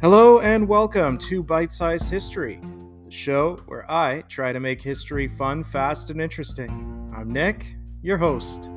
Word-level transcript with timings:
Hello 0.00 0.40
and 0.40 0.66
welcome 0.66 1.18
to 1.18 1.42
Bite 1.42 1.70
Sized 1.70 2.10
History, 2.10 2.58
the 3.04 3.10
show 3.10 3.56
where 3.66 3.84
I 3.92 4.22
try 4.30 4.50
to 4.50 4.58
make 4.58 4.80
history 4.80 5.28
fun, 5.28 5.62
fast, 5.62 6.08
and 6.08 6.22
interesting. 6.22 7.12
I'm 7.14 7.30
Nick, 7.30 7.66
your 8.00 8.16
host. 8.16 8.70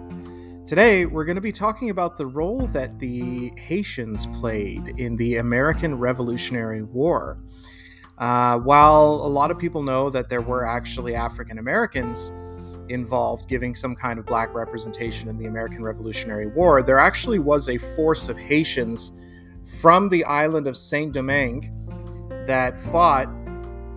Today, 0.66 1.06
we're 1.06 1.24
going 1.24 1.38
to 1.38 1.42
be 1.42 1.54
talking 1.54 1.92
about 1.92 2.18
the 2.18 2.26
role 2.26 2.68
that 2.68 3.00
the 3.00 3.54
Haitians 3.56 4.26
played 4.38 4.96
in 5.00 5.16
the 5.16 5.38
American 5.38 5.98
Revolutionary 5.98 6.84
War. 6.84 7.38
Uh, 8.18 8.60
while 8.60 9.22
a 9.24 9.30
lot 9.30 9.50
of 9.50 9.58
people 9.58 9.82
know 9.82 10.10
that 10.10 10.28
there 10.28 10.42
were 10.42 10.66
actually 10.66 11.16
African 11.16 11.58
Americans 11.58 12.34
involved 12.90 13.48
giving 13.48 13.76
some 13.76 13.96
kind 13.96 14.20
of 14.20 14.26
black 14.26 14.54
representation 14.54 15.30
in 15.30 15.38
the 15.38 15.46
American 15.46 15.84
Revolutionary 15.84 16.48
War, 16.48 16.84
there 16.84 17.00
actually 17.00 17.40
was 17.40 17.70
a 17.70 17.78
force 17.78 18.28
of 18.28 18.38
Haitians 18.38 19.14
from 19.66 20.10
the 20.10 20.24
island 20.26 20.68
of 20.68 20.78
Saint 20.78 21.14
Domingue 21.14 21.70
that 22.46 22.80
fought 22.80 23.28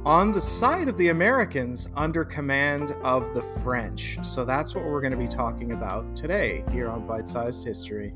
on 0.05 0.31
the 0.31 0.41
side 0.41 0.87
of 0.87 0.97
the 0.99 1.09
Americans 1.09 1.89
under 1.97 2.25
command 2.25 2.93
of 3.03 3.35
the 3.35 3.43
French. 3.63 4.19
So 4.23 4.45
that's 4.45 4.75
what 4.75 4.85
we're 4.85 5.01
going 5.01 5.11
to 5.11 5.19
be 5.19 5.27
talking 5.27 5.73
about 5.73 6.15
today 6.15 6.63
here 6.71 6.89
on 6.89 7.07
Bite 7.07 7.29
Sized 7.29 7.65
History. 7.65 8.13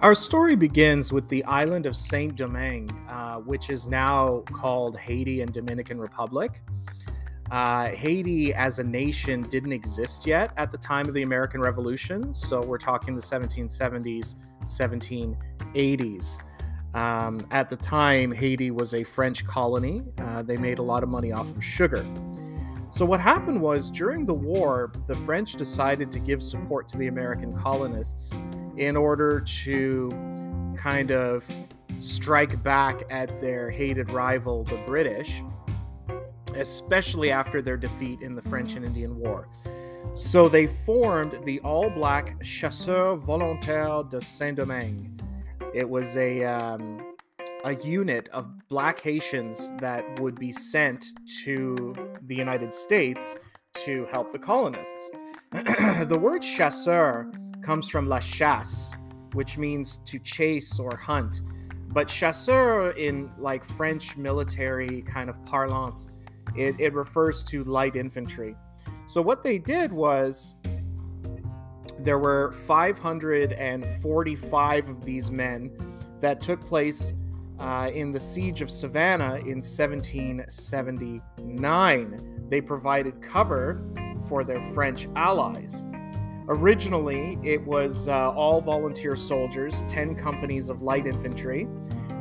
Our 0.00 0.14
story 0.14 0.56
begins 0.56 1.12
with 1.12 1.28
the 1.28 1.42
island 1.44 1.86
of 1.86 1.96
Saint 1.96 2.36
Domingue, 2.36 2.90
uh, 3.08 3.36
which 3.36 3.70
is 3.70 3.88
now 3.88 4.42
called 4.52 4.96
Haiti 4.96 5.40
and 5.40 5.52
Dominican 5.52 5.98
Republic. 5.98 6.60
Uh, 7.50 7.88
Haiti 7.88 8.52
as 8.52 8.78
a 8.78 8.84
nation 8.84 9.42
didn't 9.42 9.72
exist 9.72 10.26
yet 10.26 10.52
at 10.56 10.72
the 10.72 10.78
time 10.78 11.06
of 11.06 11.14
the 11.14 11.22
American 11.22 11.60
Revolution, 11.60 12.34
so 12.34 12.60
we're 12.60 12.78
talking 12.78 13.14
the 13.14 13.22
1770s, 13.22 14.34
1780s. 14.64 16.38
Um, 16.94 17.46
at 17.50 17.68
the 17.68 17.76
time, 17.76 18.32
Haiti 18.32 18.70
was 18.70 18.94
a 18.94 19.04
French 19.04 19.44
colony. 19.44 20.02
Uh, 20.18 20.42
they 20.42 20.56
made 20.56 20.78
a 20.78 20.82
lot 20.82 21.02
of 21.02 21.08
money 21.08 21.30
off 21.30 21.48
of 21.54 21.62
sugar. 21.62 22.04
So, 22.90 23.04
what 23.04 23.20
happened 23.20 23.60
was 23.60 23.90
during 23.90 24.24
the 24.24 24.34
war, 24.34 24.90
the 25.06 25.14
French 25.16 25.54
decided 25.54 26.10
to 26.12 26.18
give 26.18 26.42
support 26.42 26.88
to 26.88 26.96
the 26.96 27.08
American 27.08 27.54
colonists 27.54 28.32
in 28.76 28.96
order 28.96 29.40
to 29.40 30.10
kind 30.76 31.10
of 31.10 31.44
strike 31.98 32.62
back 32.62 33.02
at 33.10 33.40
their 33.40 33.70
hated 33.70 34.10
rival, 34.10 34.64
the 34.64 34.82
British, 34.86 35.42
especially 36.56 37.30
after 37.30 37.62
their 37.62 37.76
defeat 37.76 38.20
in 38.22 38.34
the 38.34 38.42
French 38.42 38.74
and 38.76 38.84
Indian 38.84 39.18
War. 39.18 39.48
So 40.14 40.48
they 40.48 40.66
formed 40.66 41.38
the 41.44 41.60
all 41.60 41.90
black 41.90 42.42
Chasseurs 42.42 43.20
Volontaires 43.20 44.06
de 44.08 44.20
Saint 44.20 44.56
Domingue. 44.56 45.20
It 45.74 45.88
was 45.88 46.16
a, 46.16 46.44
um, 46.44 47.14
a 47.64 47.74
unit 47.76 48.28
of 48.30 48.46
black 48.68 49.00
Haitians 49.00 49.72
that 49.78 50.18
would 50.20 50.38
be 50.38 50.52
sent 50.52 51.06
to 51.44 51.94
the 52.22 52.34
United 52.34 52.72
States 52.72 53.36
to 53.84 54.06
help 54.06 54.32
the 54.32 54.38
colonists. 54.38 55.10
the 55.52 56.18
word 56.18 56.42
chasseur 56.42 57.30
comes 57.60 57.90
from 57.90 58.08
la 58.08 58.20
chasse, 58.20 58.94
which 59.32 59.58
means 59.58 59.98
to 60.06 60.18
chase 60.18 60.78
or 60.78 60.96
hunt. 60.96 61.42
But 61.88 62.08
chasseur, 62.08 62.90
in 62.92 63.30
like 63.38 63.64
French 63.64 64.16
military 64.16 65.02
kind 65.02 65.28
of 65.28 65.44
parlance, 65.44 66.08
it, 66.56 66.78
it 66.78 66.94
refers 66.94 67.42
to 67.44 67.64
light 67.64 67.96
infantry. 67.96 68.54
So 69.06 69.22
what 69.22 69.42
they 69.42 69.58
did 69.58 69.92
was 69.92 70.54
there 71.98 72.18
were 72.18 72.52
545 72.52 74.88
of 74.88 75.04
these 75.04 75.30
men 75.30 75.70
that 76.20 76.40
took 76.40 76.64
place 76.64 77.12
uh, 77.58 77.90
in 77.92 78.12
the 78.12 78.20
siege 78.20 78.62
of 78.62 78.70
Savannah 78.70 79.34
in 79.36 79.62
1779. 79.62 82.46
They 82.48 82.60
provided 82.60 83.20
cover 83.22 83.82
for 84.28 84.44
their 84.44 84.62
French 84.72 85.08
allies. 85.16 85.84
Originally, 86.48 87.40
it 87.42 87.60
was 87.64 88.06
uh, 88.08 88.30
all 88.30 88.60
volunteer 88.60 89.16
soldiers, 89.16 89.84
10 89.88 90.14
companies 90.14 90.70
of 90.70 90.80
light 90.80 91.06
infantry. 91.06 91.66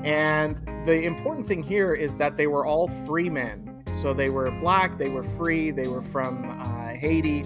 And 0.04 0.58
the 0.86 1.04
important 1.04 1.46
thing 1.46 1.62
here 1.62 1.94
is 1.94 2.18
that 2.18 2.38
they 2.38 2.48
were 2.48 2.66
all 2.66 2.88
free 3.06 3.30
men. 3.30 3.65
So 3.92 4.14
they 4.14 4.30
were 4.30 4.52
black, 4.52 4.98
they 4.98 5.10
were 5.10 5.24
free, 5.24 5.72
they 5.72 5.88
were 5.88 6.02
from 6.02 6.60
uh, 6.60 6.94
Haiti. 6.94 7.46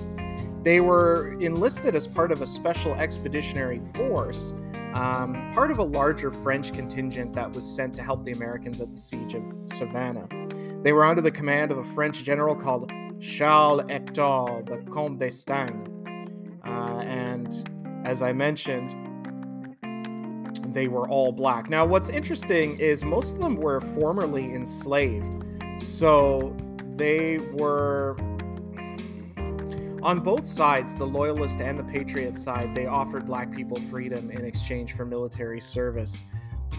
They 0.63 0.81
were 0.81 1.33
enlisted 1.39 1.95
as 1.95 2.05
part 2.05 2.31
of 2.31 2.41
a 2.41 2.45
special 2.45 2.93
expeditionary 2.95 3.81
force, 3.95 4.53
um, 4.93 5.51
part 5.53 5.71
of 5.71 5.79
a 5.79 5.83
larger 5.83 6.31
French 6.31 6.73
contingent 6.73 7.31
that 7.33 7.51
was 7.51 7.63
sent 7.63 7.95
to 7.95 8.03
help 8.03 8.25
the 8.25 8.33
Americans 8.33 8.81
at 8.81 8.91
the 8.91 8.97
siege 8.97 9.35
of 9.35 9.43
Savannah. 9.65 10.27
They 10.81 10.91
were 10.91 11.05
under 11.05 11.21
the 11.21 11.31
command 11.31 11.71
of 11.71 11.77
a 11.77 11.83
French 11.95 12.23
general 12.23 12.55
called 12.55 12.91
Charles 13.21 13.83
Hector, 13.89 14.63
the 14.65 14.83
Comte 14.91 15.17
d'Estaing. 15.19 15.87
Uh, 16.65 16.99
and 16.99 17.53
as 18.05 18.21
I 18.21 18.33
mentioned, 18.33 18.95
they 20.73 20.87
were 20.87 21.07
all 21.07 21.31
black. 21.31 21.69
Now, 21.69 21.85
what's 21.85 22.09
interesting 22.09 22.79
is 22.79 23.03
most 23.03 23.35
of 23.35 23.41
them 23.41 23.55
were 23.55 23.81
formerly 23.81 24.53
enslaved. 24.53 25.38
So 25.79 26.55
they 26.95 27.39
were 27.39 28.15
on 30.01 30.21
both 30.21 30.45
sides, 30.45 30.95
the 30.95 31.05
loyalist 31.05 31.59
and 31.61 31.77
the 31.77 31.83
patriot 31.83 32.37
side, 32.37 32.73
they 32.73 32.85
offered 32.85 33.25
black 33.25 33.51
people 33.51 33.79
freedom 33.89 34.31
in 34.31 34.45
exchange 34.45 34.93
for 34.93 35.05
military 35.05 35.59
service. 35.59 36.23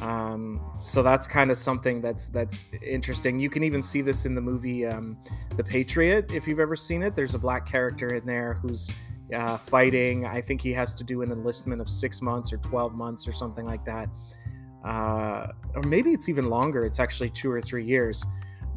Um, 0.00 0.60
so 0.74 1.02
that's 1.02 1.26
kind 1.26 1.50
of 1.50 1.56
something 1.56 2.00
that's 2.00 2.28
that's 2.28 2.68
interesting. 2.82 3.38
You 3.38 3.50
can 3.50 3.64
even 3.64 3.82
see 3.82 4.00
this 4.00 4.24
in 4.24 4.34
the 4.34 4.40
movie 4.40 4.86
um, 4.86 5.18
The 5.56 5.64
Patriot, 5.64 6.32
if 6.32 6.46
you've 6.46 6.60
ever 6.60 6.76
seen 6.76 7.02
it. 7.02 7.14
There's 7.14 7.34
a 7.34 7.38
black 7.38 7.66
character 7.66 8.14
in 8.14 8.24
there 8.24 8.54
who's 8.54 8.90
uh, 9.34 9.56
fighting. 9.58 10.24
I 10.26 10.40
think 10.40 10.60
he 10.60 10.72
has 10.72 10.94
to 10.94 11.04
do 11.04 11.22
an 11.22 11.32
enlistment 11.32 11.80
of 11.80 11.90
six 11.90 12.22
months 12.22 12.52
or 12.52 12.56
twelve 12.58 12.94
months 12.94 13.28
or 13.28 13.32
something 13.32 13.66
like 13.66 13.84
that, 13.84 14.08
uh, 14.84 15.48
or 15.74 15.82
maybe 15.82 16.10
it's 16.12 16.28
even 16.28 16.48
longer. 16.48 16.84
It's 16.84 17.00
actually 17.00 17.30
two 17.30 17.50
or 17.50 17.60
three 17.60 17.84
years 17.84 18.24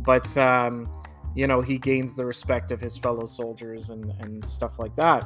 but 0.06 0.36
um, 0.38 0.90
you 1.36 1.48
know 1.48 1.62
he 1.62 1.78
gains 1.78 2.16
the 2.16 2.26
respect 2.26 2.72
of 2.72 2.80
his 2.80 2.98
fellow 2.98 3.26
soldiers 3.26 3.90
and 3.90 4.12
and 4.20 4.44
stuff 4.46 4.80
like 4.80 4.96
that. 4.96 5.26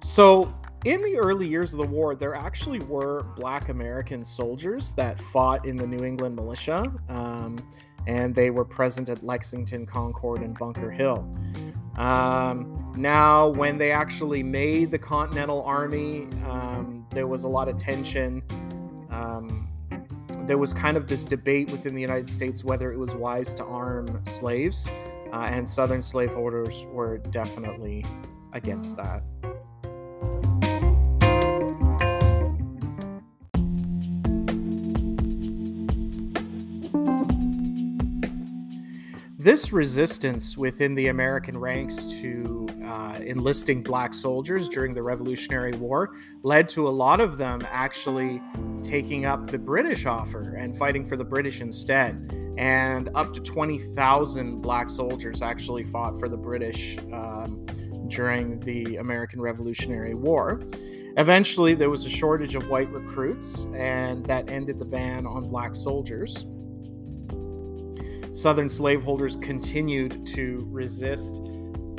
So 0.00 0.54
in 0.84 1.02
the 1.02 1.16
early 1.16 1.48
years 1.48 1.74
of 1.74 1.80
the 1.80 1.86
war, 1.86 2.14
there 2.14 2.34
actually 2.36 2.78
were 2.80 3.24
Black 3.34 3.70
American 3.70 4.22
soldiers 4.22 4.94
that 4.94 5.18
fought 5.18 5.66
in 5.66 5.74
the 5.74 5.86
New 5.86 6.04
England 6.04 6.36
militia, 6.36 6.84
um, 7.08 7.58
and 8.06 8.32
they 8.32 8.50
were 8.50 8.64
present 8.64 9.08
at 9.08 9.24
Lexington, 9.24 9.84
Concord, 9.84 10.42
and 10.42 10.56
Bunker 10.56 10.92
Hill. 10.92 11.28
Um, 11.96 12.92
now, 12.96 13.48
when 13.48 13.78
they 13.78 13.90
actually 13.90 14.44
made 14.44 14.92
the 14.92 14.98
Continental 14.98 15.62
Army, 15.64 16.28
um, 16.44 17.04
there 17.10 17.26
was 17.26 17.42
a 17.42 17.48
lot 17.48 17.68
of 17.68 17.78
tension. 17.78 18.42
There 20.46 20.58
was 20.58 20.72
kind 20.72 20.96
of 20.96 21.08
this 21.08 21.24
debate 21.24 21.72
within 21.72 21.92
the 21.92 22.00
United 22.00 22.30
States 22.30 22.62
whether 22.62 22.92
it 22.92 22.96
was 22.96 23.16
wise 23.16 23.52
to 23.54 23.64
arm 23.64 24.24
slaves, 24.24 24.88
uh, 25.32 25.48
and 25.50 25.68
Southern 25.68 26.00
slaveholders 26.00 26.86
were 26.92 27.18
definitely 27.18 28.06
against 28.52 28.96
that. 28.96 29.24
This 39.36 39.72
resistance 39.72 40.56
within 40.56 40.94
the 40.94 41.08
American 41.08 41.58
ranks 41.58 42.04
to 42.20 42.65
uh, 42.96 43.18
enlisting 43.18 43.82
black 43.82 44.14
soldiers 44.14 44.68
during 44.68 44.94
the 44.94 45.02
Revolutionary 45.02 45.72
War 45.72 46.14
led 46.42 46.66
to 46.70 46.88
a 46.88 46.94
lot 47.04 47.20
of 47.20 47.36
them 47.36 47.60
actually 47.70 48.40
taking 48.82 49.26
up 49.26 49.50
the 49.50 49.58
British 49.58 50.06
offer 50.06 50.54
and 50.54 50.74
fighting 50.74 51.04
for 51.04 51.14
the 51.16 51.24
British 51.24 51.60
instead. 51.60 52.32
And 52.56 53.10
up 53.14 53.34
to 53.34 53.40
20,000 53.40 54.62
black 54.62 54.88
soldiers 54.88 55.42
actually 55.42 55.84
fought 55.84 56.18
for 56.18 56.30
the 56.30 56.38
British 56.38 56.96
um, 57.12 57.66
during 58.08 58.60
the 58.60 58.96
American 58.96 59.42
Revolutionary 59.42 60.14
War. 60.14 60.62
Eventually, 61.18 61.74
there 61.74 61.90
was 61.90 62.06
a 62.06 62.10
shortage 62.10 62.54
of 62.54 62.70
white 62.70 62.90
recruits, 62.90 63.66
and 63.74 64.24
that 64.24 64.48
ended 64.48 64.78
the 64.78 64.86
ban 64.86 65.26
on 65.26 65.42
black 65.42 65.74
soldiers. 65.74 66.46
Southern 68.32 68.68
slaveholders 68.68 69.36
continued 69.36 70.26
to 70.26 70.66
resist 70.70 71.42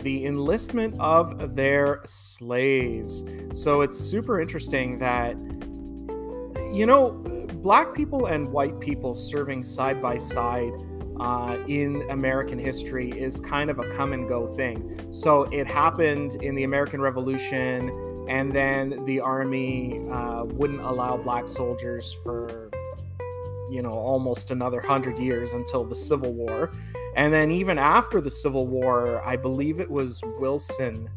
the 0.04 0.26
enlistment 0.26 0.96
of 1.00 1.56
their 1.56 2.02
slaves. 2.06 3.26
So 3.54 3.82
it's 3.82 3.98
super 4.00 4.40
interesting 4.40 5.00
that, 5.00 5.36
you 6.74 6.86
know, 6.86 7.12
black 7.62 7.94
people 7.94 8.28
and 8.28 8.48
white 8.50 8.80
people 8.80 9.14
serving 9.14 9.64
side 9.64 10.02
by 10.02 10.18
side 10.18 10.74
uh, 11.20 11.58
in 11.68 12.04
American 12.12 12.60
history 12.60 13.10
is 13.10 13.40
kind 13.40 13.70
of 13.70 13.80
a 13.80 13.90
come 13.90 14.14
and 14.14 14.28
go 14.28 14.46
thing. 14.46 15.12
So 15.12 15.44
it 15.46 15.68
happened 15.68 16.36
in 16.44 16.56
the 16.56 16.64
American 16.64 17.02
Revolution, 17.02 17.90
and 18.30 18.54
then 18.54 19.04
the 19.06 19.20
army 19.20 20.06
uh, 20.12 20.46
wouldn't 20.46 20.82
allow 20.82 21.18
black 21.18 21.48
soldiers 21.48 22.14
for 22.24 22.67
you 23.70 23.82
know 23.82 23.92
almost 23.92 24.52
another 24.52 24.82
hundred 24.82 25.18
years 25.18 25.54
until 25.54 25.84
the 25.84 25.96
Civil 25.96 26.34
War, 26.34 26.72
and 27.16 27.34
then 27.34 27.52
even 27.52 27.78
after 27.78 28.22
the 28.22 28.30
Civil 28.30 28.68
War, 28.68 29.22
I 29.26 29.36
believe 29.36 29.80
it 29.80 29.90
was 29.90 30.22
Wilson 30.40 31.10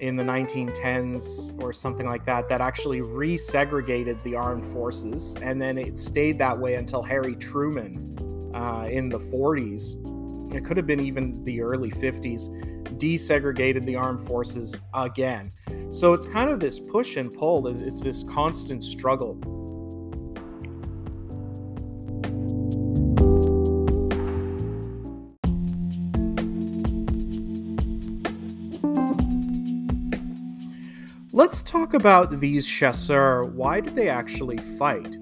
in 0.00 0.16
the 0.16 0.24
1910s 0.24 1.62
or 1.62 1.72
something 1.72 2.06
like 2.06 2.26
that 2.26 2.48
that 2.48 2.60
actually 2.60 3.00
resegregated 3.00 4.22
the 4.22 4.36
armed 4.36 4.66
forces. 4.66 5.34
And 5.40 5.62
then 5.62 5.78
it 5.78 5.96
stayed 5.98 6.36
that 6.40 6.58
way 6.58 6.74
until 6.74 7.02
harry 7.02 7.36
truman 7.36 8.52
uh, 8.54 8.88
in 8.90 9.08
the 9.08 9.18
40s 9.18 9.94
it 10.54 10.64
could 10.64 10.76
have 10.76 10.86
been 10.86 11.00
even 11.00 11.42
the 11.44 11.60
early 11.60 11.90
50s 11.90 12.50
desegregated 12.98 13.84
the 13.84 13.96
armed 13.96 14.24
forces 14.26 14.78
again. 14.94 15.50
So 15.90 16.12
it's 16.12 16.26
kind 16.26 16.48
of 16.48 16.60
this 16.60 16.78
push 16.78 17.16
and 17.16 17.32
pull 17.32 17.66
it's 17.66 18.02
this 18.02 18.22
constant 18.24 18.84
struggle 18.84 19.38
Let's 31.44 31.62
talk 31.62 31.92
about 31.92 32.40
these 32.40 32.66
chasseurs. 32.66 33.48
Why 33.48 33.78
did 33.78 33.94
they 33.94 34.08
actually 34.08 34.56
fight? 34.78 35.18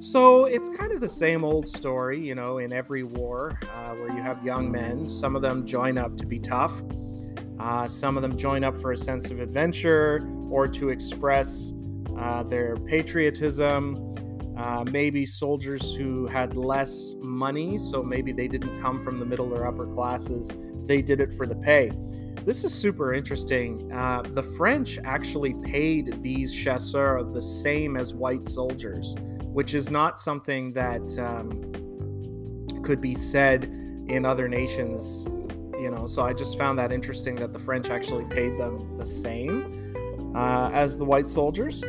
So 0.00 0.44
it's 0.44 0.68
kind 0.68 0.92
of 0.92 1.00
the 1.00 1.08
same 1.08 1.44
old 1.44 1.66
story, 1.66 2.22
you 2.22 2.34
know, 2.34 2.58
in 2.58 2.74
every 2.74 3.04
war 3.04 3.58
uh, 3.74 3.94
where 3.94 4.14
you 4.14 4.20
have 4.20 4.44
young 4.44 4.70
men. 4.70 5.08
Some 5.08 5.34
of 5.34 5.40
them 5.40 5.64
join 5.64 5.96
up 5.96 6.14
to 6.18 6.26
be 6.26 6.38
tough, 6.38 6.74
uh, 7.58 7.88
some 7.88 8.16
of 8.18 8.22
them 8.22 8.36
join 8.36 8.64
up 8.64 8.78
for 8.82 8.92
a 8.92 8.96
sense 8.98 9.30
of 9.30 9.40
adventure 9.40 10.28
or 10.50 10.68
to 10.68 10.90
express 10.90 11.72
uh, 12.18 12.42
their 12.42 12.76
patriotism. 12.76 13.96
Uh, 14.58 14.84
maybe 14.90 15.24
soldiers 15.24 15.94
who 15.94 16.26
had 16.26 16.54
less 16.54 17.14
money, 17.20 17.78
so 17.78 18.02
maybe 18.02 18.30
they 18.30 18.46
didn't 18.46 18.78
come 18.82 19.02
from 19.02 19.18
the 19.18 19.24
middle 19.24 19.54
or 19.54 19.66
upper 19.66 19.86
classes, 19.86 20.52
they 20.86 21.02
did 21.02 21.20
it 21.20 21.32
for 21.32 21.46
the 21.46 21.56
pay. 21.56 21.90
This 22.44 22.62
is 22.62 22.72
super 22.72 23.12
interesting. 23.12 23.90
Uh, 23.92 24.22
the 24.22 24.42
French 24.42 24.98
actually 25.04 25.54
paid 25.54 26.22
these 26.22 26.54
chasseurs 26.54 27.26
the 27.34 27.42
same 27.42 27.96
as 27.96 28.14
white 28.14 28.46
soldiers, 28.46 29.16
which 29.46 29.74
is 29.74 29.90
not 29.90 30.18
something 30.18 30.72
that 30.72 31.18
um, 31.18 32.82
could 32.84 33.00
be 33.00 33.14
said 33.14 33.64
in 34.06 34.24
other 34.24 34.48
nations. 34.48 35.28
You 35.80 35.90
know, 35.90 36.06
so 36.06 36.22
I 36.22 36.32
just 36.32 36.56
found 36.56 36.78
that 36.78 36.92
interesting 36.92 37.34
that 37.36 37.52
the 37.52 37.58
French 37.58 37.90
actually 37.90 38.24
paid 38.26 38.56
them 38.58 38.96
the 38.96 39.04
same 39.04 39.94
uh, 40.36 40.70
as 40.72 40.98
the 40.98 41.04
white 41.04 41.28
soldiers. 41.28 41.82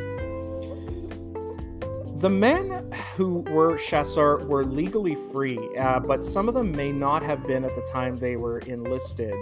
The 2.18 2.28
men 2.28 2.90
who 3.14 3.44
were 3.48 3.78
chasseurs 3.78 4.44
were 4.44 4.64
legally 4.64 5.16
free, 5.30 5.56
uh, 5.78 6.00
but 6.00 6.24
some 6.24 6.48
of 6.48 6.54
them 6.54 6.72
may 6.72 6.90
not 6.90 7.22
have 7.22 7.46
been 7.46 7.64
at 7.64 7.76
the 7.76 7.80
time 7.82 8.16
they 8.16 8.34
were 8.34 8.58
enlisted. 8.58 9.34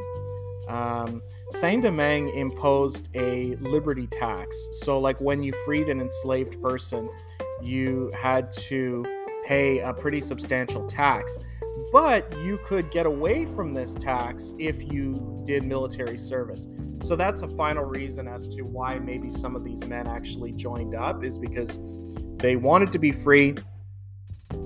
Um, 0.68 1.22
Saint 1.52 1.84
Domingue 1.84 2.28
imposed 2.28 3.08
a 3.16 3.56
liberty 3.60 4.06
tax. 4.08 4.68
So, 4.72 5.00
like 5.00 5.18
when 5.22 5.42
you 5.42 5.54
freed 5.64 5.88
an 5.88 6.02
enslaved 6.02 6.60
person, 6.60 7.08
you 7.62 8.10
had 8.14 8.52
to 8.52 9.06
pay 9.46 9.78
a 9.78 9.94
pretty 9.94 10.20
substantial 10.20 10.86
tax. 10.86 11.38
But 11.92 12.32
you 12.38 12.58
could 12.64 12.90
get 12.90 13.06
away 13.06 13.46
from 13.46 13.74
this 13.74 13.94
tax 13.94 14.54
if 14.58 14.82
you 14.82 15.42
did 15.44 15.64
military 15.64 16.16
service. 16.16 16.68
So 17.00 17.16
that's 17.16 17.42
a 17.42 17.48
final 17.48 17.84
reason 17.84 18.26
as 18.26 18.48
to 18.50 18.62
why 18.62 18.98
maybe 18.98 19.28
some 19.28 19.54
of 19.54 19.64
these 19.64 19.84
men 19.84 20.06
actually 20.06 20.52
joined 20.52 20.94
up, 20.94 21.24
is 21.24 21.38
because 21.38 21.80
they 22.36 22.56
wanted 22.56 22.92
to 22.92 22.98
be 22.98 23.12
free. 23.12 23.54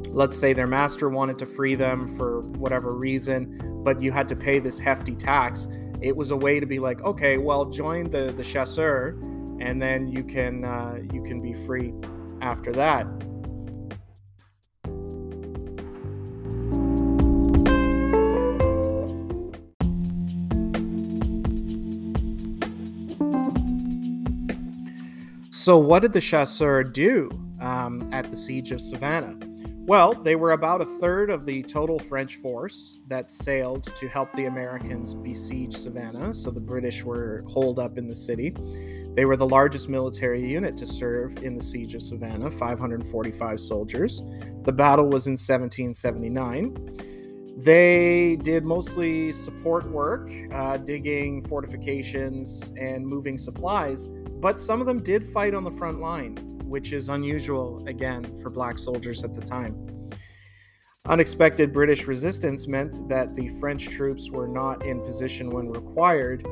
Let's 0.08 0.38
say 0.38 0.52
their 0.52 0.66
master 0.66 1.08
wanted 1.08 1.38
to 1.38 1.46
free 1.46 1.74
them 1.74 2.16
for 2.16 2.40
whatever 2.40 2.94
reason, 2.94 3.82
but 3.84 4.00
you 4.00 4.12
had 4.12 4.28
to 4.28 4.36
pay 4.36 4.58
this 4.58 4.78
hefty 4.78 5.14
tax 5.14 5.68
it 6.00 6.16
was 6.16 6.30
a 6.30 6.36
way 6.36 6.60
to 6.60 6.66
be 6.66 6.78
like, 6.78 7.02
okay, 7.02 7.38
well, 7.38 7.66
join 7.66 8.10
the 8.10 8.32
the 8.32 8.42
chasseur, 8.42 9.10
and 9.60 9.80
then 9.80 10.08
you 10.08 10.24
can 10.24 10.64
uh, 10.64 10.98
you 11.12 11.22
can 11.22 11.40
be 11.40 11.54
free 11.66 11.92
after 12.40 12.72
that. 12.72 13.06
So, 25.60 25.78
what 25.78 26.00
did 26.00 26.14
the 26.14 26.22
chasseurs 26.22 26.88
do 26.90 27.28
um, 27.60 28.08
at 28.14 28.30
the 28.30 28.36
siege 28.36 28.72
of 28.72 28.80
Savannah? 28.80 29.38
Well, 29.84 30.14
they 30.14 30.34
were 30.34 30.52
about 30.52 30.80
a 30.80 30.86
third 30.86 31.28
of 31.28 31.44
the 31.44 31.62
total 31.64 31.98
French 31.98 32.36
force 32.36 33.00
that 33.08 33.28
sailed 33.28 33.84
to 33.96 34.08
help 34.08 34.32
the 34.32 34.46
Americans 34.46 35.12
besiege 35.12 35.76
Savannah, 35.76 36.32
so 36.32 36.50
the 36.50 36.62
British 36.62 37.04
were 37.04 37.44
holed 37.46 37.78
up 37.78 37.98
in 37.98 38.08
the 38.08 38.14
city. 38.14 38.56
They 39.14 39.26
were 39.26 39.36
the 39.36 39.46
largest 39.46 39.90
military 39.90 40.48
unit 40.48 40.78
to 40.78 40.86
serve 40.86 41.36
in 41.42 41.58
the 41.58 41.62
siege 41.62 41.94
of 41.94 42.00
Savannah, 42.00 42.50
545 42.50 43.60
soldiers. 43.60 44.22
The 44.62 44.72
battle 44.72 45.10
was 45.10 45.26
in 45.26 45.32
1779. 45.32 47.18
They 47.58 48.36
did 48.36 48.64
mostly 48.64 49.30
support 49.32 49.90
work, 49.90 50.30
uh, 50.54 50.78
digging 50.78 51.46
fortifications 51.46 52.72
and 52.80 53.06
moving 53.06 53.36
supplies, 53.36 54.08
but 54.40 54.58
some 54.58 54.80
of 54.80 54.86
them 54.86 55.02
did 55.02 55.26
fight 55.26 55.54
on 55.54 55.64
the 55.64 55.70
front 55.70 56.00
line 56.00 56.50
which 56.70 56.92
is 56.92 57.08
unusual 57.08 57.82
again 57.88 58.24
for 58.40 58.48
black 58.48 58.78
soldiers 58.78 59.24
at 59.24 59.34
the 59.34 59.40
time. 59.40 59.74
Unexpected 61.06 61.72
British 61.72 62.06
resistance 62.06 62.68
meant 62.68 63.08
that 63.08 63.34
the 63.34 63.48
French 63.58 63.88
troops 63.88 64.30
were 64.30 64.46
not 64.46 64.86
in 64.86 65.00
position 65.00 65.50
when 65.50 65.68
required. 65.68 66.46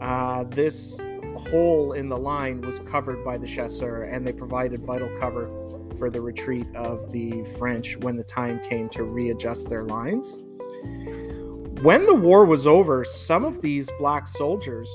Uh, 0.00 0.44
this 0.44 1.04
hole 1.36 1.92
in 1.92 2.08
the 2.08 2.16
line 2.16 2.62
was 2.62 2.80
covered 2.80 3.22
by 3.22 3.36
the 3.36 3.46
chasseurs, 3.46 4.08
and 4.10 4.26
they 4.26 4.32
provided 4.32 4.82
vital 4.82 5.10
cover 5.18 5.50
for 5.98 6.08
the 6.08 6.20
retreat 6.20 6.66
of 6.74 7.12
the 7.12 7.44
French 7.58 7.98
when 7.98 8.16
the 8.16 8.24
time 8.24 8.58
came 8.60 8.88
to 8.88 9.04
readjust 9.04 9.68
their 9.68 9.84
lines. 9.84 10.40
When 11.82 12.06
the 12.06 12.14
war 12.14 12.46
was 12.46 12.66
over, 12.66 13.04
some 13.04 13.44
of 13.44 13.60
these 13.60 13.90
black 13.98 14.26
soldiers 14.26 14.88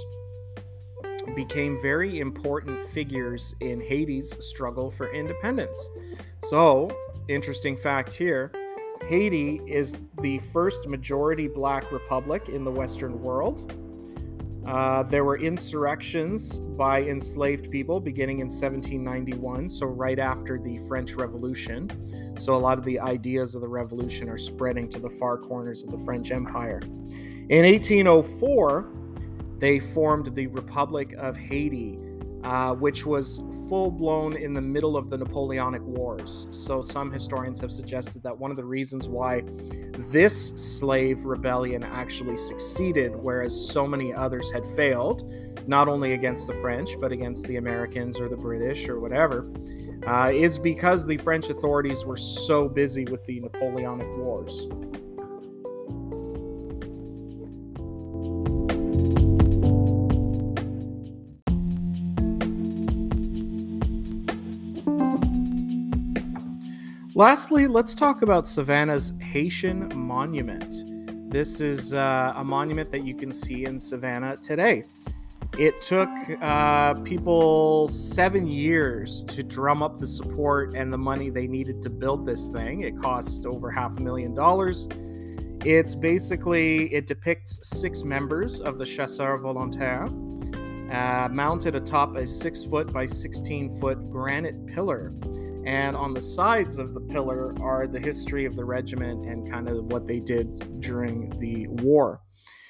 became 1.35 1.81
very 1.81 2.19
important 2.19 2.87
figures 2.89 3.55
in 3.61 3.81
Haiti's 3.81 4.43
struggle 4.45 4.91
for 4.91 5.11
independence. 5.11 5.89
So, 6.41 6.91
interesting 7.27 7.75
fact 7.75 8.13
here 8.13 8.51
Haiti 9.07 9.61
is 9.67 10.01
the 10.21 10.39
first 10.51 10.87
majority 10.87 11.47
black 11.47 11.91
republic 11.91 12.49
in 12.49 12.63
the 12.63 12.71
Western 12.71 13.21
world. 13.21 13.71
Uh, 14.65 15.03
there 15.03 15.23
were 15.23 15.37
insurrections 15.37 16.59
by 16.59 17.03
enslaved 17.03 17.69
people 17.69 17.99
beginning 17.99 18.39
in 18.39 18.47
1791, 18.47 19.69
so 19.69 19.85
right 19.85 20.17
after 20.17 20.57
the 20.57 20.79
French 20.87 21.13
Revolution. 21.13 22.35
So, 22.37 22.55
a 22.55 22.57
lot 22.57 22.79
of 22.79 22.83
the 22.83 22.99
ideas 22.99 23.53
of 23.53 23.61
the 23.61 23.67
revolution 23.67 24.27
are 24.27 24.37
spreading 24.37 24.89
to 24.89 24.99
the 24.99 25.09
far 25.09 25.37
corners 25.37 25.83
of 25.83 25.91
the 25.91 25.99
French 25.99 26.31
Empire. 26.31 26.79
In 27.49 27.63
1804, 27.63 28.91
they 29.59 29.79
formed 29.79 30.35
the 30.35 30.47
Republic 30.47 31.13
of 31.17 31.37
Haiti, 31.37 31.97
uh, 32.43 32.73
which 32.75 33.05
was 33.05 33.41
full 33.67 33.89
blown 33.89 34.35
in 34.37 34.53
the 34.53 34.61
middle 34.61 34.95
of 34.95 35.09
the 35.09 35.17
Napoleonic 35.17 35.81
Wars. 35.81 36.47
So, 36.51 36.81
some 36.81 37.11
historians 37.11 37.59
have 37.59 37.71
suggested 37.71 38.21
that 38.23 38.37
one 38.37 38.51
of 38.51 38.57
the 38.57 38.65
reasons 38.65 39.09
why 39.09 39.43
this 40.11 40.49
slave 40.49 41.25
rebellion 41.25 41.83
actually 41.83 42.37
succeeded, 42.37 43.15
whereas 43.15 43.69
so 43.69 43.87
many 43.87 44.13
others 44.13 44.51
had 44.51 44.65
failed, 44.75 45.31
not 45.67 45.87
only 45.87 46.13
against 46.13 46.45
the 46.45 46.53
French, 46.55 46.99
but 46.99 47.11
against 47.11 47.47
the 47.47 47.55
Americans 47.55 48.19
or 48.19 48.29
the 48.29 48.37
British 48.37 48.87
or 48.87 48.99
whatever, 48.99 49.49
uh, 50.05 50.31
is 50.31 50.59
because 50.59 51.05
the 51.05 51.17
French 51.17 51.49
authorities 51.49 52.05
were 52.05 52.17
so 52.17 52.69
busy 52.69 53.05
with 53.05 53.23
the 53.23 53.39
Napoleonic 53.39 54.07
Wars. 54.17 54.67
Lastly, 67.17 67.65
let's 67.67 67.95
talk 67.95 68.23
about 68.23 68.45
Savannah's 68.45 69.13
Haitian 69.21 69.89
Monument. 69.97 71.31
This 71.31 71.61
is 71.61 71.93
uh, 71.93 72.33
a 72.35 72.43
monument 72.43 72.91
that 72.91 73.05
you 73.05 73.15
can 73.15 73.31
see 73.31 73.63
in 73.63 73.79
Savannah 73.79 74.35
today. 74.35 74.83
It 75.57 75.79
took 75.79 76.09
uh, 76.41 76.95
people 77.05 77.87
seven 77.87 78.47
years 78.47 79.23
to 79.29 79.43
drum 79.43 79.81
up 79.81 79.97
the 79.97 80.05
support 80.05 80.75
and 80.75 80.91
the 80.91 80.97
money 80.97 81.29
they 81.29 81.47
needed 81.47 81.81
to 81.83 81.89
build 81.89 82.25
this 82.25 82.49
thing. 82.49 82.81
It 82.81 82.99
cost 82.99 83.45
over 83.45 83.71
half 83.71 83.97
a 83.97 84.01
million 84.01 84.35
dollars. 84.35 84.89
It's 85.63 85.95
basically, 85.95 86.93
it 86.93 87.07
depicts 87.07 87.59
six 87.63 88.03
members 88.03 88.59
of 88.59 88.77
the 88.77 88.83
Chasseurs 88.83 89.41
Volontaires, 89.41 90.11
uh, 90.91 91.29
mounted 91.31 91.75
atop 91.75 92.17
a 92.17 92.27
six 92.27 92.65
foot 92.65 92.91
by 92.91 93.05
16 93.05 93.79
foot 93.79 94.11
granite 94.11 94.67
pillar. 94.67 95.13
And 95.65 95.95
on 95.95 96.13
the 96.13 96.21
sides 96.21 96.77
of 96.77 96.93
the 96.93 96.99
pillar 96.99 97.55
are 97.61 97.87
the 97.87 97.99
history 97.99 98.45
of 98.45 98.55
the 98.55 98.65
regiment 98.65 99.25
and 99.25 99.49
kind 99.49 99.67
of 99.67 99.85
what 99.85 100.05
they 100.05 100.19
did 100.19 100.79
during 100.79 101.29
the 101.39 101.67
war. 101.67 102.21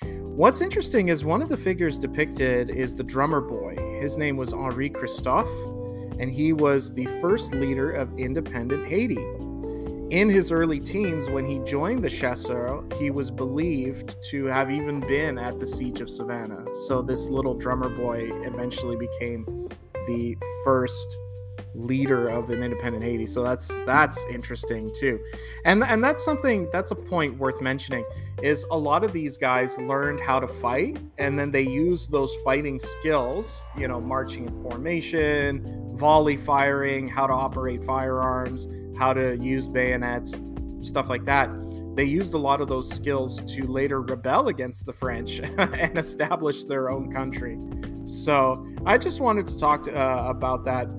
What's 0.04 0.62
interesting 0.62 1.10
is 1.10 1.24
one 1.24 1.42
of 1.42 1.50
the 1.50 1.58
figures 1.58 1.98
depicted 2.00 2.70
is 2.70 2.96
the 2.96 3.04
drummer 3.04 3.42
boy. 3.42 3.76
His 4.02 4.18
name 4.18 4.38
was 4.38 4.54
Henri 4.54 4.90
Christophe, 4.90 5.48
and 6.20 6.32
he 6.32 6.54
was 6.54 6.94
the 6.94 7.06
first 7.22 7.54
leader 7.54 7.92
of 7.92 8.18
independent 8.18 8.88
Haiti. 8.88 9.26
In 10.12 10.30
his 10.30 10.52
early 10.52 10.80
teens, 10.80 11.30
when 11.30 11.46
he 11.46 11.60
joined 11.60 12.04
the 12.04 12.10
Chasseurs, 12.10 12.84
he 13.00 13.10
was 13.10 13.32
believed 13.32 14.16
to 14.30 14.46
have 14.46 14.70
even 14.70 15.00
been 15.00 15.38
at 15.38 15.60
the 15.60 15.66
Siege 15.66 16.00
of 16.00 16.10
Savannah. 16.10 16.66
So, 16.74 17.02
this 17.02 17.28
little 17.28 17.56
drummer 17.56 17.90
boy 17.90 18.30
eventually 18.44 18.98
became 18.98 19.46
the 20.06 20.38
first 20.64 21.18
leader 21.74 22.30
of 22.30 22.50
an 22.50 22.64
independent 22.64 23.04
Haiti. 23.04 23.26
So 23.26 23.44
that's 23.44 23.76
that's 23.86 24.26
interesting 24.32 24.92
too. 24.94 25.20
And 25.66 25.84
and 25.84 26.04
that's 26.04 26.24
something 26.24 26.70
that's 26.72 26.92
a 26.92 26.96
point 26.96 27.38
worth 27.38 27.62
mentioning 27.62 28.06
is 28.42 28.66
a 28.72 28.78
lot 28.78 29.04
of 29.04 29.14
these 29.14 29.38
guys 29.38 29.78
learned 29.78 30.20
how 30.20 30.40
to 30.40 30.48
fight 30.48 30.98
and 31.18 31.38
then 31.38 31.52
they 31.52 31.62
use 31.62 32.08
those 32.08 32.36
fighting 32.44 32.80
skills, 32.80 33.70
you 33.78 33.88
know, 33.88 34.00
marching 34.00 34.48
in 34.48 34.62
formation, 34.62 35.96
volley 35.96 36.38
firing, 36.38 37.08
how 37.08 37.28
to 37.28 37.34
operate 37.34 37.84
firearms, 37.84 38.68
how 38.98 39.14
to 39.14 39.38
use 39.38 39.68
bayonets, 39.68 40.38
stuff 40.82 41.10
like 41.10 41.26
that. 41.26 41.50
They 41.96 42.04
used 42.04 42.34
a 42.34 42.38
lot 42.38 42.60
of 42.60 42.68
those 42.68 42.90
skills 42.90 43.42
to 43.56 43.64
later 43.64 44.02
rebel 44.02 44.50
against 44.50 44.86
the 44.86 44.92
French 44.92 45.40
and 45.58 45.98
establish 45.98 46.66
their 46.66 46.90
own 46.92 47.12
country. 47.12 47.58
So 48.04 48.66
I 48.86 48.98
just 48.98 49.22
wanted 49.22 49.48
to 49.48 49.60
talk 49.60 49.84
to, 49.84 49.96
uh, 49.96 50.28
about 50.30 50.66
that 50.66 50.90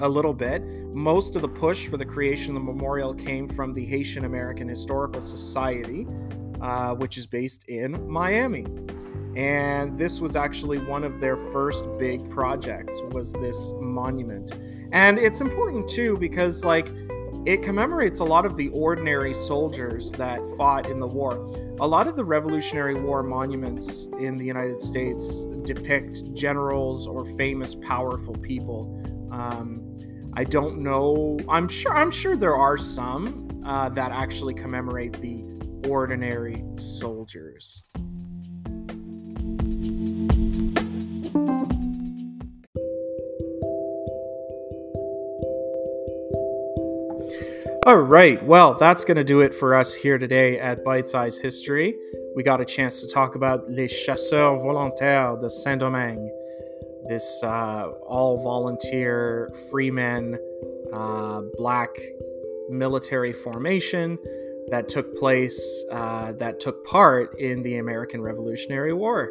a 0.00 0.08
little 0.08 0.34
bit. 0.34 0.62
Most 0.94 1.36
of 1.36 1.42
the 1.42 1.48
push 1.48 1.88
for 1.88 1.96
the 1.96 2.04
creation 2.04 2.56
of 2.56 2.62
the 2.62 2.72
memorial 2.72 3.14
came 3.14 3.48
from 3.48 3.72
the 3.72 3.84
Haitian 3.84 4.24
American 4.24 4.68
Historical 4.68 5.20
Society, 5.20 6.06
uh, 6.60 6.94
which 6.94 7.18
is 7.18 7.26
based 7.26 7.64
in 7.68 8.08
Miami. 8.10 8.66
And 9.36 9.96
this 9.96 10.20
was 10.20 10.34
actually 10.34 10.78
one 10.78 11.04
of 11.04 11.20
their 11.20 11.36
first 11.36 11.86
big 11.98 12.28
projects 12.30 13.00
was 13.12 13.32
this 13.34 13.72
monument. 13.78 14.52
And 14.92 15.18
it's 15.18 15.40
important 15.40 15.88
too 15.88 16.16
because 16.16 16.64
like 16.64 16.88
it 17.46 17.62
commemorates 17.62 18.18
a 18.18 18.24
lot 18.24 18.44
of 18.44 18.56
the 18.56 18.68
ordinary 18.70 19.32
soldiers 19.32 20.10
that 20.12 20.40
fought 20.56 20.88
in 20.90 20.98
the 20.98 21.06
war. 21.06 21.34
A 21.80 21.86
lot 21.86 22.08
of 22.08 22.16
the 22.16 22.24
Revolutionary 22.24 22.94
War 22.94 23.22
monuments 23.22 24.08
in 24.18 24.36
the 24.36 24.44
United 24.44 24.80
States 24.80 25.44
depict 25.62 26.34
generals 26.34 27.06
or 27.06 27.24
famous 27.36 27.74
powerful 27.76 28.34
people 28.34 29.00
um, 29.30 29.87
I 30.34 30.44
don't 30.44 30.78
know. 30.78 31.38
I'm 31.48 31.68
sure. 31.68 31.94
I'm 31.94 32.10
sure 32.10 32.36
there 32.36 32.56
are 32.56 32.76
some 32.76 33.62
uh, 33.64 33.88
that 33.90 34.12
actually 34.12 34.54
commemorate 34.54 35.14
the 35.14 35.44
ordinary 35.88 36.64
soldiers. 36.76 37.84
All 47.86 47.96
right. 47.96 48.42
Well, 48.44 48.74
that's 48.74 49.04
going 49.04 49.16
to 49.16 49.24
do 49.24 49.40
it 49.40 49.54
for 49.54 49.74
us 49.74 49.94
here 49.94 50.18
today 50.18 50.58
at 50.60 50.84
Bite 50.84 51.06
Size 51.06 51.38
History. 51.38 51.94
We 52.36 52.42
got 52.42 52.60
a 52.60 52.64
chance 52.64 53.00
to 53.00 53.12
talk 53.12 53.34
about 53.34 53.68
Les 53.70 53.88
Chasseurs 53.88 54.60
Volontaires 54.62 55.38
de 55.40 55.48
Saint-Domingue 55.48 56.30
this 57.08 57.42
uh, 57.42 57.88
all 58.06 58.42
volunteer 58.42 59.50
freemen 59.70 60.38
uh, 60.92 61.42
black 61.56 61.90
military 62.68 63.32
formation 63.32 64.18
that 64.70 64.88
took 64.88 65.16
place 65.16 65.86
uh, 65.90 66.32
that 66.32 66.60
took 66.60 66.84
part 66.84 67.38
in 67.38 67.62
the 67.62 67.78
American 67.78 68.20
Revolutionary 68.20 68.92
War, 68.92 69.30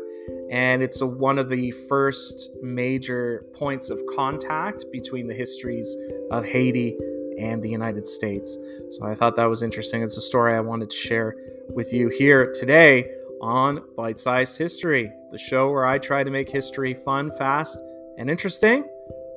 and 0.49 0.81
it's 0.81 1.01
a, 1.01 1.05
one 1.05 1.37
of 1.37 1.49
the 1.49 1.71
first 1.87 2.49
major 2.61 3.45
points 3.53 3.89
of 3.91 4.01
contact 4.15 4.85
between 4.91 5.27
the 5.27 5.33
histories 5.33 5.95
of 6.31 6.43
Haiti 6.45 6.97
and 7.37 7.61
the 7.61 7.69
United 7.69 8.07
States. 8.07 8.57
So 8.89 9.05
I 9.05 9.13
thought 9.13 9.35
that 9.35 9.45
was 9.45 9.61
interesting. 9.61 10.01
It's 10.01 10.17
a 10.17 10.21
story 10.21 10.55
I 10.55 10.59
wanted 10.59 10.89
to 10.89 10.97
share 10.97 11.35
with 11.69 11.93
you 11.93 12.09
here 12.09 12.51
today 12.53 13.11
on 13.41 13.81
Bite 13.95 14.19
Sized 14.19 14.57
History, 14.57 15.11
the 15.29 15.37
show 15.37 15.69
where 15.71 15.85
I 15.85 15.97
try 15.97 16.23
to 16.23 16.29
make 16.29 16.49
history 16.49 16.93
fun, 16.93 17.31
fast, 17.37 17.81
and 18.17 18.29
interesting. 18.29 18.87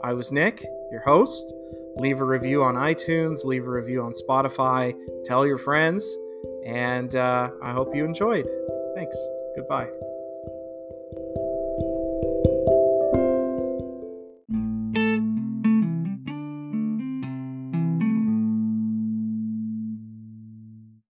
I 0.03 0.15
was 0.15 0.33
Nick, 0.33 0.65
your 0.91 1.03
host. 1.03 1.55
Leave 1.97 2.21
a 2.21 2.25
review 2.25 2.63
on 2.63 2.77
iTunes, 2.77 3.45
leave 3.45 3.67
a 3.67 3.71
review 3.71 4.03
on 4.03 4.13
Spotify, 4.13 4.95
tell 5.25 5.47
your 5.47 5.59
friends, 5.59 6.17
and 6.65 7.15
uh, 7.17 7.51
I 7.63 7.73
hope 7.73 7.95
you 7.95 8.05
enjoyed. 8.05 8.49
Thanks. 8.95 9.17
Goodbye. 9.57 10.10